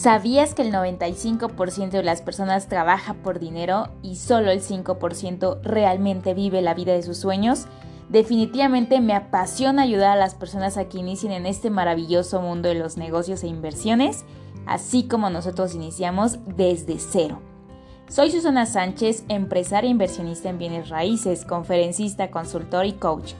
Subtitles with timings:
[0.00, 6.32] ¿Sabías que el 95% de las personas trabaja por dinero y solo el 5% realmente
[6.32, 7.66] vive la vida de sus sueños?
[8.08, 12.76] Definitivamente me apasiona ayudar a las personas a que inicien en este maravilloso mundo de
[12.76, 14.24] los negocios e inversiones,
[14.64, 17.42] así como nosotros iniciamos desde cero.
[18.08, 23.34] Soy Susana Sánchez, empresaria e inversionista en bienes raíces, conferencista, consultor y coach.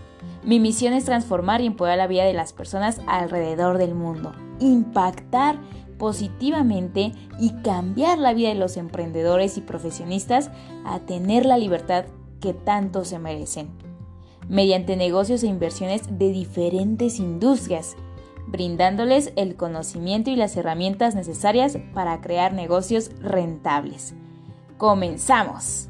[0.44, 5.58] Mi misión es transformar y empoderar la vida de las personas alrededor del mundo, impactar
[6.00, 10.50] positivamente y cambiar la vida de los emprendedores y profesionistas
[10.86, 12.06] a tener la libertad
[12.40, 13.68] que tanto se merecen,
[14.48, 17.96] mediante negocios e inversiones de diferentes industrias,
[18.46, 24.14] brindándoles el conocimiento y las herramientas necesarias para crear negocios rentables.
[24.78, 25.89] ¡Comenzamos!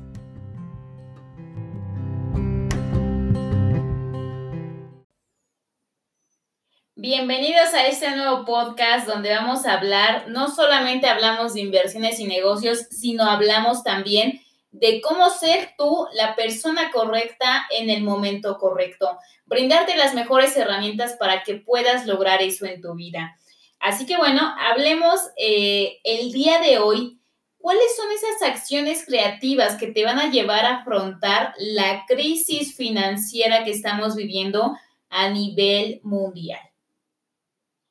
[7.03, 12.27] Bienvenidos a este nuevo podcast donde vamos a hablar, no solamente hablamos de inversiones y
[12.27, 19.19] negocios, sino hablamos también de cómo ser tú la persona correcta en el momento correcto,
[19.47, 23.35] brindarte las mejores herramientas para que puedas lograr eso en tu vida.
[23.79, 27.19] Así que bueno, hablemos eh, el día de hoy,
[27.57, 33.65] ¿cuáles son esas acciones creativas que te van a llevar a afrontar la crisis financiera
[33.65, 34.77] que estamos viviendo
[35.09, 36.70] a nivel mundial?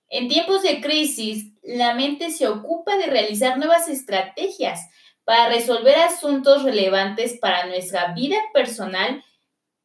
[0.10, 4.90] En tiempos de crisis, la mente se ocupa de realizar nuevas estrategias
[5.24, 9.24] para resolver asuntos relevantes para nuestra vida personal,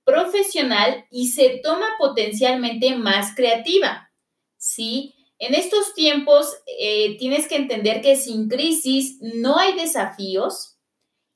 [0.04, 4.10] profesional y se toma potencialmente más creativa.
[4.56, 5.14] ¿Sí?
[5.38, 10.78] En estos tiempos eh, tienes que entender que sin crisis no hay desafíos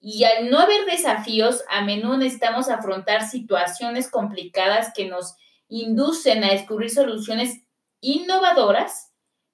[0.00, 5.34] y al no haber desafíos a menudo necesitamos afrontar situaciones complicadas que nos
[5.68, 7.60] inducen a descubrir soluciones
[8.00, 9.12] innovadoras,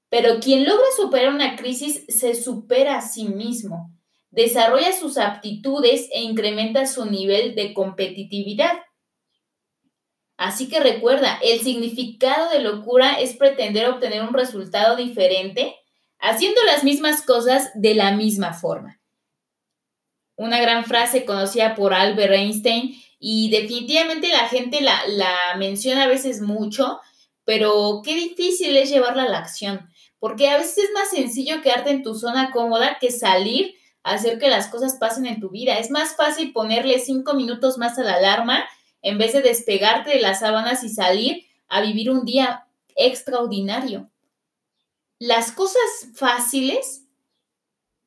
[0.09, 3.91] pero quien logra superar una crisis se supera a sí mismo,
[4.30, 8.74] desarrolla sus aptitudes e incrementa su nivel de competitividad.
[10.36, 15.77] Así que recuerda, el significado de locura es pretender obtener un resultado diferente
[16.19, 19.01] haciendo las mismas cosas de la misma forma.
[20.36, 26.08] Una gran frase conocida por Albert Einstein y definitivamente la gente la, la menciona a
[26.08, 27.01] veces mucho,
[27.45, 29.89] pero qué difícil es llevarla a la acción,
[30.19, 34.39] porque a veces es más sencillo quedarte en tu zona cómoda que salir a hacer
[34.39, 35.79] que las cosas pasen en tu vida.
[35.79, 38.65] Es más fácil ponerle cinco minutos más a la alarma
[39.03, 42.67] en vez de despegarte de las sábanas y salir a vivir un día
[42.97, 44.11] extraordinario.
[45.19, 45.81] Las cosas
[46.15, 47.05] fáciles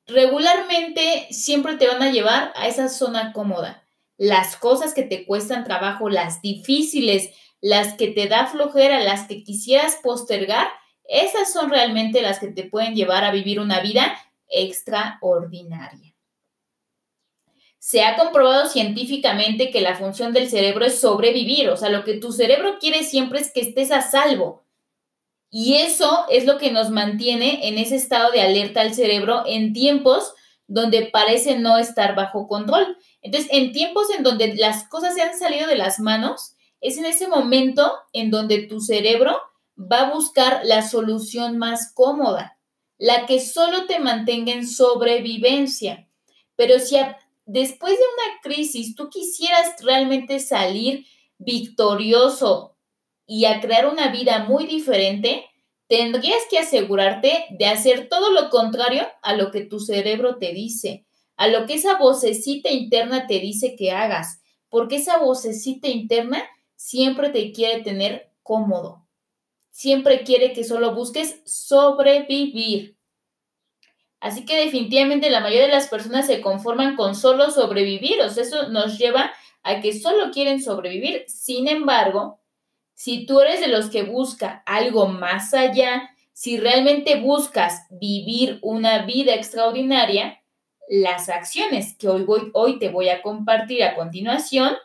[0.07, 3.83] regularmente siempre te van a llevar a esa zona cómoda.
[4.17, 7.29] Las cosas que te cuestan trabajo, las difíciles,
[7.67, 10.69] las que te da flojera, las que quisieras postergar,
[11.03, 14.17] esas son realmente las que te pueden llevar a vivir una vida
[14.47, 16.13] extraordinaria.
[17.77, 22.13] Se ha comprobado científicamente que la función del cerebro es sobrevivir, o sea, lo que
[22.13, 24.65] tu cerebro quiere siempre es que estés a salvo.
[25.49, 29.73] Y eso es lo que nos mantiene en ese estado de alerta al cerebro en
[29.73, 30.33] tiempos
[30.67, 32.97] donde parece no estar bajo control.
[33.21, 37.05] Entonces, en tiempos en donde las cosas se han salido de las manos, es en
[37.05, 39.39] ese momento en donde tu cerebro
[39.79, 42.57] va a buscar la solución más cómoda,
[42.97, 46.07] la que solo te mantenga en sobrevivencia.
[46.55, 46.97] Pero si
[47.45, 51.05] después de una crisis tú quisieras realmente salir
[51.37, 52.75] victorioso
[53.25, 55.45] y a crear una vida muy diferente,
[55.87, 61.05] tendrías que asegurarte de hacer todo lo contrario a lo que tu cerebro te dice,
[61.35, 66.43] a lo que esa vocecita interna te dice que hagas, porque esa vocecita interna
[66.77, 69.05] siempre te quiere tener cómodo.
[69.71, 72.95] Siempre quiere que solo busques sobrevivir.
[74.19, 78.21] Así que definitivamente la mayoría de las personas se conforman con solo sobrevivir.
[78.21, 79.31] O sea, eso nos lleva
[79.63, 81.25] a que solo quieren sobrevivir.
[81.27, 82.39] Sin embargo,
[82.93, 89.05] si tú eres de los que busca algo más allá, si realmente buscas vivir una
[89.05, 90.41] vida extraordinaria,
[90.87, 94.77] las acciones que hoy, voy, hoy te voy a compartir a continuación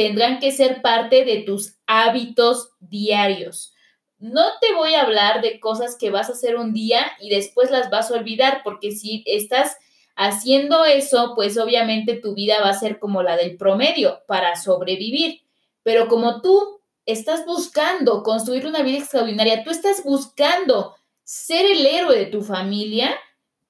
[0.00, 3.74] tendrán que ser parte de tus hábitos diarios.
[4.18, 7.70] No te voy a hablar de cosas que vas a hacer un día y después
[7.70, 9.76] las vas a olvidar, porque si estás
[10.16, 15.42] haciendo eso, pues obviamente tu vida va a ser como la del promedio para sobrevivir.
[15.82, 22.16] Pero como tú estás buscando construir una vida extraordinaria, tú estás buscando ser el héroe
[22.16, 23.14] de tu familia,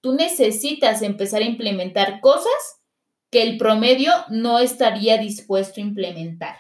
[0.00, 2.79] tú necesitas empezar a implementar cosas
[3.30, 6.56] que el promedio no estaría dispuesto a implementar.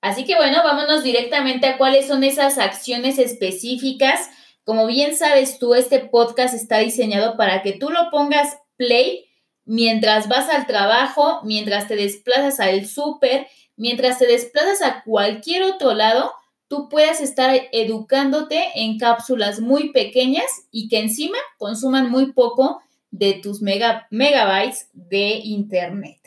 [0.00, 4.30] Así que bueno, vámonos directamente a cuáles son esas acciones específicas
[4.64, 9.24] Como bien sabes tú, este podcast está diseñado para que tú lo pongas play
[9.64, 13.46] mientras vas al trabajo, mientras te desplazas al súper,
[13.76, 16.32] mientras te desplazas a cualquier otro lado,
[16.68, 23.34] tú puedas estar educándote en cápsulas muy pequeñas y que encima consuman muy poco de
[23.34, 26.18] tus megabytes de internet.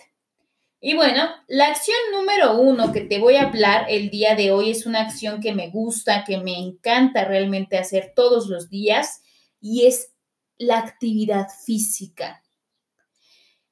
[0.84, 4.72] Y bueno, la acción número uno que te voy a hablar el día de hoy
[4.72, 9.22] es una acción que me gusta, que me encanta realmente hacer todos los días
[9.60, 10.12] y es
[10.58, 12.42] la actividad física.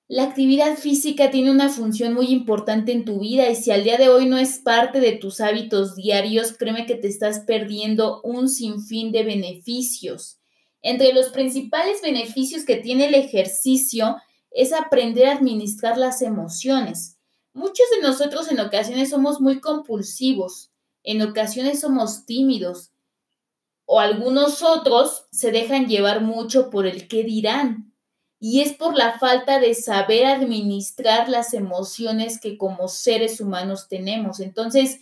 [0.08, 3.98] La actividad física tiene una función muy importante en tu vida y si al día
[3.98, 8.50] de hoy no es parte de tus hábitos diarios, créeme que te estás perdiendo un
[8.50, 10.39] sinfín de beneficios.
[10.82, 14.18] Entre los principales beneficios que tiene el ejercicio
[14.52, 17.18] es aprender a administrar las emociones.
[17.54, 20.72] Muchos de nosotros en ocasiones somos muy compulsivos,
[21.04, 22.92] en ocasiones somos tímidos
[23.92, 27.92] o algunos otros se dejan llevar mucho por el qué dirán
[28.40, 34.40] y es por la falta de saber administrar las emociones que como seres humanos tenemos.
[34.40, 35.00] Entonces,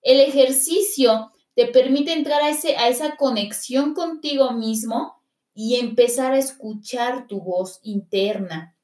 [0.00, 5.22] el ejercicio te permite entrar a, ese, a esa conexión contigo mismo
[5.54, 8.74] y empezar a escuchar tu voz interna,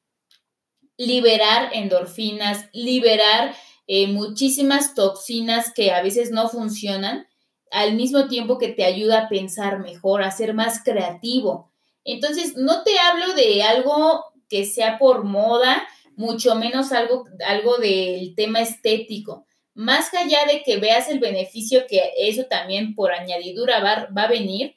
[0.97, 3.55] liberar endorfinas, liberar
[3.87, 7.27] eh, muchísimas toxinas que a veces no funcionan,
[7.71, 11.71] al mismo tiempo que te ayuda a pensar mejor, a ser más creativo.
[12.03, 18.35] Entonces, no te hablo de algo que sea por moda, mucho menos algo, algo del
[18.35, 19.45] tema estético.
[19.73, 24.29] Más allá de que veas el beneficio que eso también por añadidura va, va a
[24.29, 24.75] venir,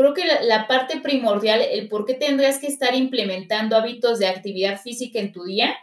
[0.00, 4.80] creo que la, parte primordial, el por qué tendrías que estar implementando hábitos de actividad
[4.80, 5.76] física en tu día,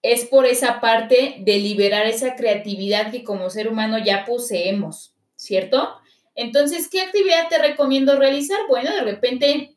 [0.00, 5.96] es por esa parte de liberar esa creatividad que como ser humano ya poseemos, ¿cierto?
[6.34, 8.60] Entonces, ¿qué actividad te recomiendo realizar?
[8.68, 9.76] Bueno, de repente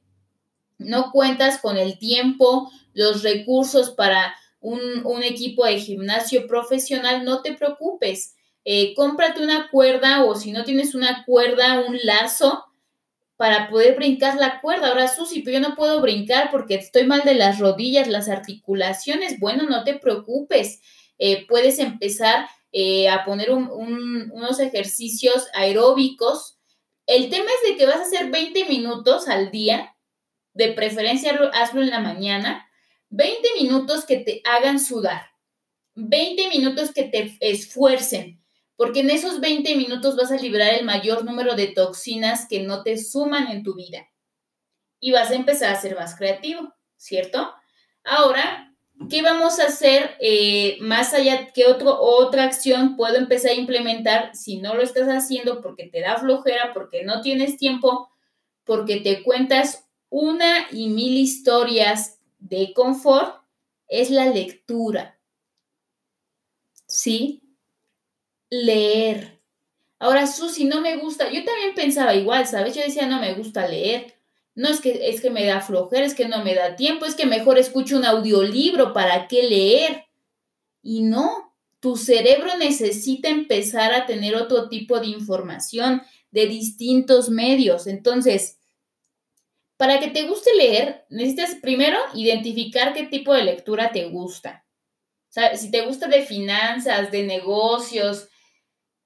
[0.77, 7.53] no cuentas con el tiempo, los recursos para un, equipo de gimnasio profesional, no te
[7.53, 8.35] preocupes.
[8.63, 12.65] Eh, cómprate una cuerda o si no tienes una cuerda, un lazo
[13.37, 14.87] para poder brincar la cuerda.
[14.87, 19.39] Ahora, Susi, pero yo no puedo brincar porque estoy mal de las rodillas, las articulaciones.
[19.39, 20.81] Bueno, no te preocupes.
[21.19, 26.57] Eh, puedes empezar eh, a poner unos ejercicios aeróbicos.
[27.05, 29.95] El tema es de que vas a hacer 20 minutos al día,
[30.53, 32.64] de preferencia hazlo en la mañana,
[33.15, 35.31] 20 minutos que te hagan sudar,
[35.95, 38.43] 20 minutos que te esfuercen,
[38.75, 42.83] porque en esos 20 minutos vas a liberar el mayor número de toxinas que no
[42.83, 44.09] te suman en tu vida
[44.99, 47.53] y vas a empezar a ser más creativo, ¿cierto?
[48.03, 48.75] Ahora,
[49.09, 51.51] ¿Qué vamos a hacer eh, más allá?
[51.53, 55.99] ¿Qué otro, otra acción puedo empezar a implementar si no lo estás haciendo porque te
[55.99, 58.09] da flojera, porque no tienes tiempo,
[58.63, 62.14] porque te cuentas una y mil historias
[62.49, 63.43] de confort?
[63.87, 65.19] Es la lectura.
[66.87, 67.41] ¿Sí?
[68.49, 69.41] Leer.
[69.99, 71.31] Ahora, Susi, no me gusta.
[71.31, 72.75] Yo también pensaba igual, ¿sabes?
[72.75, 74.15] Yo decía, no me gusta leer
[74.55, 77.15] no es que es que me da flojera, es que no me da tiempo, es
[77.15, 80.05] que mejor escucho un audiolibro, ¿para qué leer?
[80.81, 87.85] Y no, tu cerebro necesita empezar a tener otro tipo de información de distintos medios.
[87.85, 88.57] Entonces,
[89.77, 94.65] para que te guste leer, necesitas primero identificar qué tipo de lectura te gusta.
[95.55, 98.29] Si te gusta de finanzas, de negocios,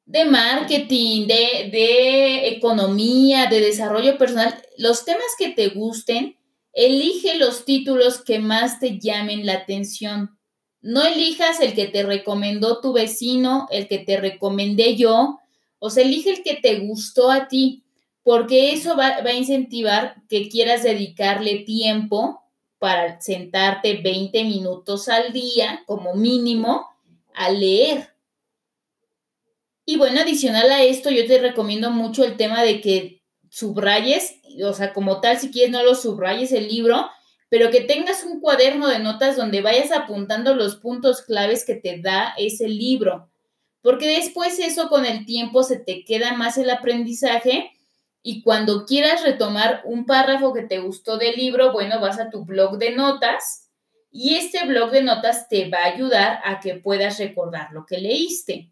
[0.06, 6.38] de marketing, de, economía, de desarrollo personal, los temas que te gusten,
[6.74, 10.38] elige los títulos que más te llamen la atención.
[10.82, 15.40] No elijas el que te recomendó tu vecino, el que te recomendé yo,
[15.80, 17.84] o sea, elige el que te gustó a ti,
[18.24, 22.42] porque eso va, va a incentivar que quieras dedicarle tiempo
[22.80, 26.88] para sentarte 20 minutos al día como mínimo
[27.34, 28.14] a leer.
[29.86, 34.74] Y bueno, adicional a esto, yo te recomiendo mucho el tema de que subrayes, o
[34.74, 37.10] sea, como tal, si quieres no lo subrayes el libro,
[37.50, 42.00] pero que tengas un cuaderno de notas donde vayas apuntando los puntos claves que te
[42.00, 43.30] da ese libro,
[43.82, 47.72] porque después eso con el tiempo se te queda más el aprendizaje
[48.22, 52.46] y cuando quieras retomar un párrafo que te gustó del libro, bueno, vas a tu
[52.46, 53.70] blog de notas
[54.12, 58.00] y este blog de notas te va a ayudar a que puedas recordar lo que
[58.00, 58.72] leíste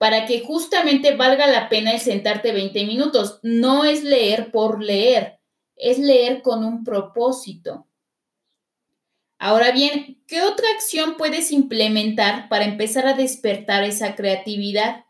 [0.00, 3.38] para que justamente valga la pena el sentarte 20 minutos.
[3.42, 5.40] No es leer por leer,
[5.76, 7.86] es leer con un propósito.
[9.38, 15.04] Ahora bien, ¿qué otra acción puedes implementar para empezar a despertar esa creatividad?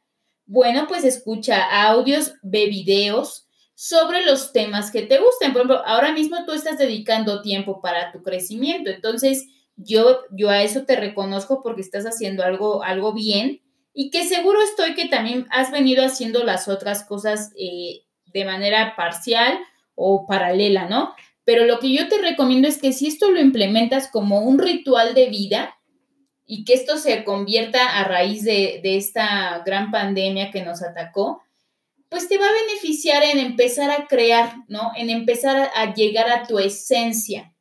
[0.44, 3.46] Bueno, pues escucha audios, ve videos.
[3.82, 5.54] Sobre los temas que te gusten.
[5.54, 10.62] Por ejemplo, ahora mismo tú estás dedicando tiempo para tu crecimiento, entonces yo, yo a
[10.62, 13.62] eso te reconozco porque estás haciendo algo, algo bien
[13.94, 18.96] y que seguro estoy que también has venido haciendo las otras cosas eh, de manera
[18.96, 19.58] parcial
[19.94, 21.14] o paralela, ¿no?
[21.44, 25.14] Pero lo que yo te recomiendo es que si esto lo implementas como un ritual
[25.14, 25.75] de vida
[26.44, 31.40] y que esto se convierta a raíz de, de esta gran pandemia que nos atacó,
[32.10, 34.92] pues te va a beneficiar en empezar a crear, ¿no?
[34.96, 37.54] En empezar a, llegar a tu esencia.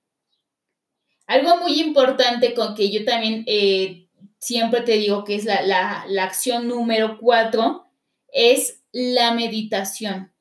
[1.28, 6.24] Algo muy importante con que yo también eh, siempre te digo que es la, la
[6.24, 7.92] acción número cuatro,
[8.34, 10.34] es la meditación.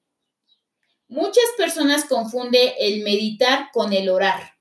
[1.06, 4.54] Muchas personas confunden el meditar con el orar,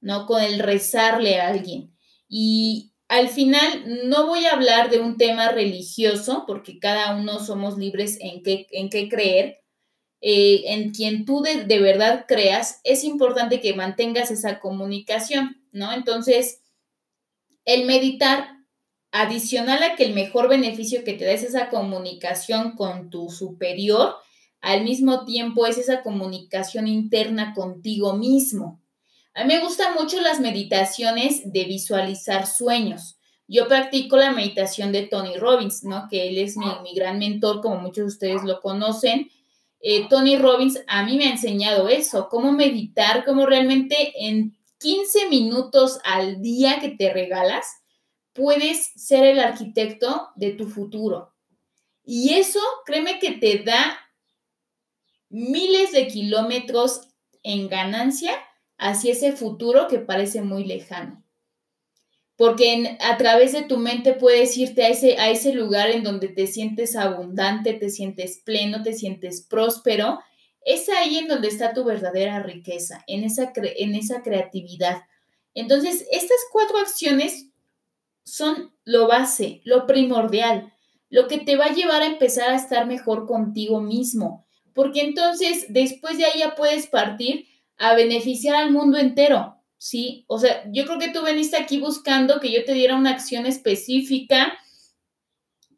[0.00, 0.26] ¿no?
[0.26, 1.96] Con el rezarle a alguien.
[2.28, 7.78] Y al final no voy a hablar de un tema religioso, porque cada uno somos
[7.78, 9.60] libres en qué, en qué creer.
[10.20, 15.92] Eh, en quien tú de, de, verdad creas, es importante que mantengas esa comunicación, ¿no?
[15.92, 16.60] Entonces,
[17.64, 18.58] el meditar,
[19.10, 24.16] adicional a que el mejor beneficio que te da es esa comunicación con tu superior,
[24.60, 28.80] al mismo tiempo es esa comunicación interna contigo mismo.
[29.38, 33.20] A mí me gustan mucho las meditaciones de visualizar sueños.
[33.46, 36.08] Yo practico la meditación de Tony Robbins, ¿no?
[36.10, 39.30] Que él es mi, gran mentor, como muchos de ustedes lo conocen.
[39.78, 45.28] Eh, Tony Robbins a mí me ha enseñado eso, cómo meditar, cómo realmente en 15
[45.28, 47.64] minutos al día que te regalas,
[48.32, 51.32] puedes ser el arquitecto de tu futuro.
[52.04, 54.00] Y eso, créeme que te da
[55.28, 57.02] miles de kilómetros
[57.44, 58.32] en ganancia
[58.78, 61.24] hacia ese futuro que parece muy lejano.
[62.36, 66.28] Porque a través de tu mente puedes irte a ese, a ese lugar en donde
[66.28, 70.20] te sientes abundante, te sientes pleno, te sientes próspero.
[70.64, 75.02] Es ahí en donde está tu verdadera riqueza, en esa, en esa creatividad.
[75.54, 77.48] Entonces, estas cuatro acciones
[78.22, 80.72] son lo base, lo primordial,
[81.10, 84.46] lo que te va a llevar a empezar a estar mejor contigo mismo.
[84.74, 87.46] Porque entonces, después de ahí ya puedes partir
[87.78, 90.24] a beneficiar al mundo entero, ¿sí?
[90.26, 93.46] O sea, yo creo que tú veniste aquí buscando que yo te diera una acción
[93.46, 94.58] específica,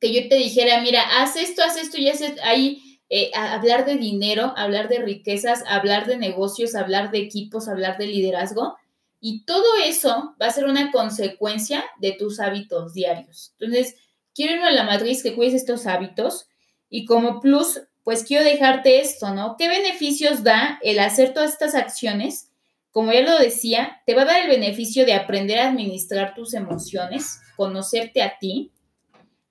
[0.00, 2.82] que yo te dijera, mira, haz esto, haz esto y haz ahí.
[3.12, 8.06] Eh, hablar de dinero, hablar de riquezas, hablar de negocios, hablar de equipos, hablar de
[8.06, 8.76] liderazgo.
[9.20, 13.52] Y todo eso va a ser una consecuencia de tus hábitos diarios.
[13.58, 13.96] Entonces,
[14.32, 16.46] quiero irme a la matriz que cuides estos hábitos
[16.88, 19.56] y como plus pues quiero dejarte esto, ¿no?
[19.58, 22.50] ¿Qué beneficios da el hacer todas estas acciones?
[22.90, 26.54] Como ya lo decía, te va a dar el beneficio de aprender a administrar tus
[26.54, 28.72] emociones, conocerte a ti,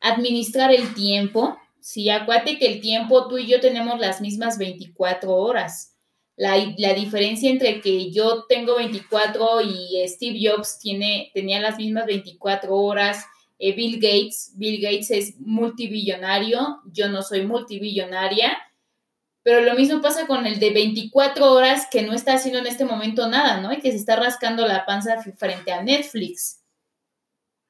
[0.02, 1.58] administrar el tiempo.
[1.80, 5.96] Sí, acuérdate que el tiempo, tú y yo tenemos las mismas 24 horas.
[6.36, 12.06] La, la, diferencia entre que yo tengo 24 y Steve Jobs tiene, tenía las mismas
[12.06, 13.26] 24 horas,
[13.60, 14.54] eh, Bill Gates.
[14.56, 18.58] Bill Gates es multibillonario, yo no soy multibillonaria,
[19.44, 22.86] pero lo mismo pasa con el de 24 horas que no está haciendo en este
[22.86, 23.72] momento nada, ¿no?
[23.74, 26.62] Y que se está rascando la panza frente a Netflix.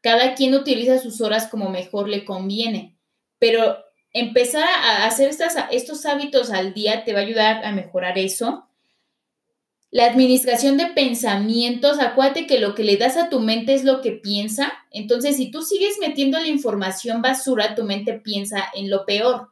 [0.01, 2.97] Cada quien utiliza sus horas como mejor le conviene,
[3.37, 3.77] pero
[4.13, 8.68] empezar a hacer estas, estos hábitos al día te va a ayudar a mejorar eso
[9.91, 14.01] la administración de pensamientos, acuérdate que lo que le das a tu mente es lo
[14.01, 14.71] que piensa.
[14.91, 19.49] Entonces, si tú sigues metiendo la información basura, tu mente piensa en lo peor.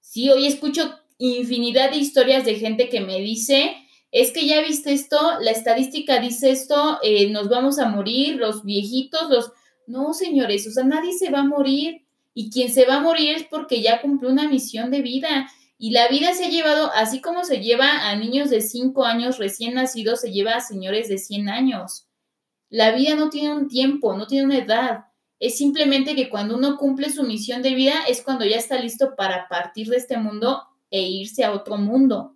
[0.00, 3.76] Sí, hoy escucho infinidad de historias de gente que me dice,
[4.12, 8.64] es que ya viste esto, la estadística dice esto, eh, nos vamos a morir, los
[8.64, 9.52] viejitos, los...
[9.86, 12.02] No, señores, o sea, nadie se va a morir.
[12.34, 15.48] Y quien se va a morir es porque ya cumplió una misión de vida.
[15.78, 19.38] Y la vida se ha llevado, así como se lleva a niños de 5 años
[19.38, 22.08] recién nacidos, se lleva a señores de 100 años.
[22.70, 25.04] La vida no tiene un tiempo, no tiene una edad.
[25.38, 29.14] Es simplemente que cuando uno cumple su misión de vida es cuando ya está listo
[29.16, 32.35] para partir de este mundo e irse a otro mundo.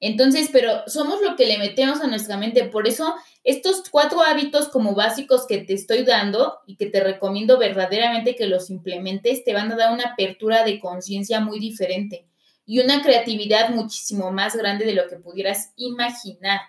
[0.00, 2.64] Entonces, pero somos lo que le metemos a nuestra mente.
[2.64, 7.58] Por eso, estos cuatro hábitos como básicos que te estoy dando y que te recomiendo
[7.58, 12.26] verdaderamente que los implementes, te van a dar una apertura de conciencia muy diferente
[12.66, 16.60] y una creatividad muchísimo más grande de lo que pudieras imaginar.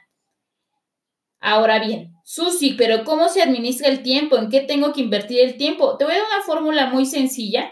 [1.40, 4.38] Ahora bien, Susi, pero ¿cómo se administra el tiempo?
[4.38, 5.98] ¿En qué tengo que invertir el tiempo?
[5.98, 7.72] Te voy a dar una fórmula muy sencilla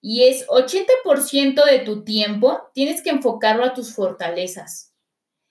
[0.00, 4.94] y es 80% de tu tiempo tienes que enfocarlo a tus fortalezas.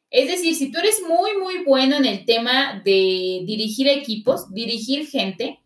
[0.10, 5.08] Es decir, si tú eres muy, muy bueno en el tema de dirigir equipos, dirigir
[5.08, 5.60] gente,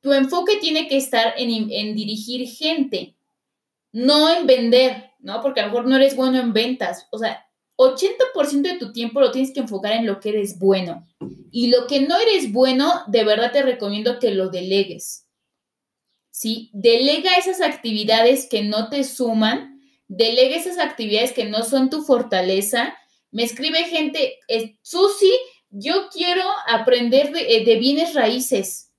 [0.00, 3.14] tu enfoque tiene que estar en, en dirigir gente,
[3.92, 5.42] no en vender, ¿no?
[5.42, 7.06] Porque a lo mejor no eres bueno en ventas.
[7.10, 7.46] O sea,
[7.76, 11.06] 80% de tu tiempo lo tienes que enfocar en lo que eres bueno.
[11.50, 15.26] Y lo que no eres bueno, de verdad te recomiendo que lo delegues.
[16.32, 16.70] ¿Sí?
[16.72, 22.96] Delega esas actividades que no te suman, delega esas actividades que no son tu fortaleza.
[23.30, 24.38] Me escribe gente,
[24.80, 25.30] Susi,
[25.68, 28.90] yo quiero aprender de, eh, de bienes raíces.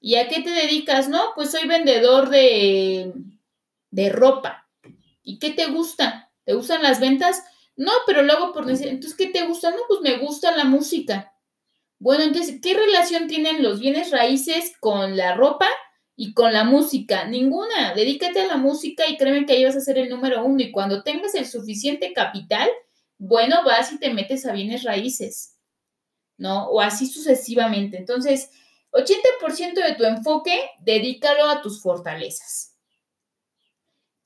[0.00, 1.08] ¿Y a qué te dedicas?
[1.08, 3.12] No, pues soy vendedor de,
[3.90, 4.68] de ropa.
[5.24, 6.30] ¿Y qué te gusta?
[6.44, 7.42] ¿Te gustan las ventas?
[7.74, 9.72] No, pero luego por decir, entonces, ¿qué te gusta?
[9.72, 11.34] No, pues me gusta la música.
[11.98, 15.68] Bueno, entonces, ¿qué relación tienen los bienes raíces con la ropa
[16.20, 17.26] y con la música?
[17.26, 17.94] Ninguna.
[17.94, 20.60] Dedícate a la música y créeme que ahí vas a ser el número uno.
[20.60, 22.68] Y cuando tengas el suficiente capital,
[23.18, 25.54] bueno, vas y te metes a bienes raíces,
[26.36, 26.66] ¿no?
[26.70, 27.98] O así sucesivamente.
[27.98, 28.50] Entonces,
[28.90, 32.74] 80% de tu enfoque, dedícalo a tus fortalezas.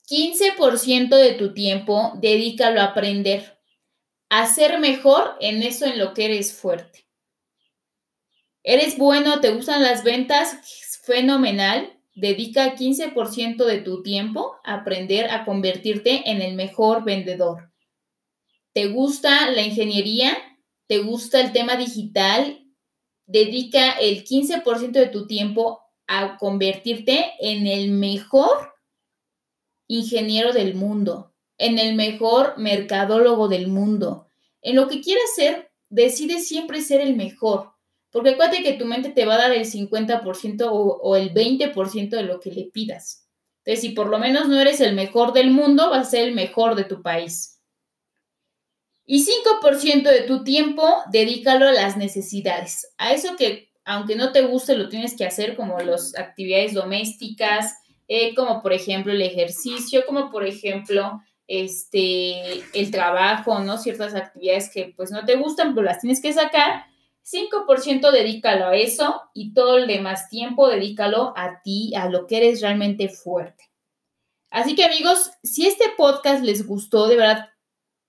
[0.09, 3.59] 15% de tu tiempo dedícalo a aprender,
[4.29, 7.07] a ser mejor en eso en lo que eres fuerte.
[8.63, 9.41] ¿Eres bueno?
[9.41, 10.57] ¿Te gustan las ventas?
[11.03, 11.99] Fenomenal.
[12.15, 17.73] Dedica 15% de tu tiempo a aprender a convertirte en el mejor vendedor.
[18.71, 20.37] ¿Te gusta la ingeniería?
[20.87, 22.65] ¿Te gusta el tema digital?
[23.25, 28.73] Dedica el 15% de tu tiempo a convertirte en el mejor
[29.87, 34.29] ingeniero del mundo, en el mejor mercadólogo del mundo.
[34.61, 37.72] En lo que quieras ser, decide siempre ser el mejor.
[38.13, 42.09] Porque acuérdate que tu mente te va a dar el 50% o, o el 20%
[42.09, 43.27] de lo que le pidas.
[43.65, 46.35] Entonces, si por lo menos no eres el mejor del mundo, vas a ser el
[46.35, 47.59] mejor de tu país.
[49.05, 52.93] Y 5% de tu tiempo, dedícalo a las necesidades.
[52.97, 57.73] A eso que, aunque no te guste, lo tienes que hacer, como las actividades domésticas,
[58.07, 63.77] eh, como por ejemplo el ejercicio, como por ejemplo este, el trabajo, ¿no?
[63.77, 66.85] Ciertas actividades que pues no te gustan, pero las tienes que sacar.
[67.23, 72.37] 5% dedícalo a eso y todo el demás tiempo dedícalo a ti, a lo que
[72.37, 73.69] eres realmente fuerte.
[74.49, 77.49] Así que amigos, si este podcast les gustó, de verdad,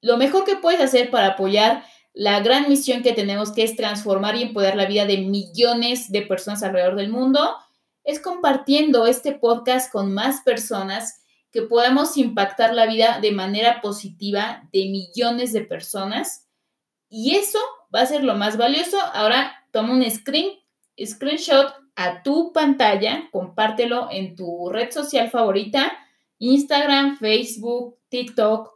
[0.01, 4.37] lo mejor que puedes hacer para apoyar la gran misión que tenemos, que es transformar
[4.37, 7.57] y empoderar la vida de millones de personas alrededor del mundo,
[8.05, 14.69] es compartiendo este podcast con más personas que podamos impactar la vida de manera positiva
[14.73, 16.47] de millones de personas.
[17.09, 17.61] Y eso
[17.95, 18.99] va a ser lo más valioso.
[19.13, 20.59] Ahora toma un screen,
[21.03, 25.93] screenshot a tu pantalla, compártelo en tu red social favorita,
[26.39, 28.71] Instagram, Facebook, TikTok,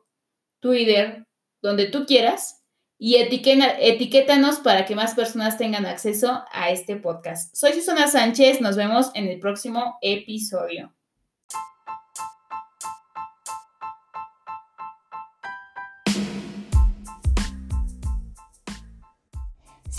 [0.60, 1.26] Twitter,
[1.60, 2.62] donde tú quieras
[2.98, 7.54] y etiquétanos para que más personas tengan acceso a este podcast.
[7.54, 10.97] Soy Susana Sánchez, nos vemos en el próximo episodio.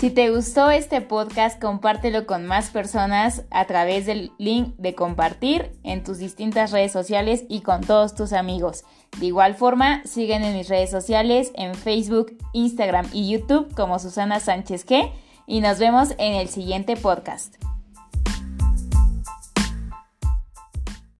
[0.00, 5.72] Si te gustó este podcast, compártelo con más personas a través del link de compartir
[5.82, 8.84] en tus distintas redes sociales y con todos tus amigos.
[9.18, 14.40] De igual forma, siguen en mis redes sociales en Facebook, Instagram y YouTube como Susana
[14.40, 15.12] Sánchez G
[15.46, 17.56] y nos vemos en el siguiente podcast.